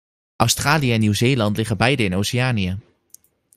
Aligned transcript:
Australië 0.35 0.93
en 0.93 0.99
Nieuw 0.99 1.13
Zeeland 1.13 1.57
liggen 1.57 1.77
beide 1.77 2.03
in 2.03 2.15
Oceanië. 2.15 2.77